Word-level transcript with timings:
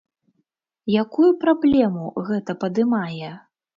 Якую 1.01 1.29
праблему 1.45 2.05
гэта 2.31 2.51
падымае? 2.65 3.29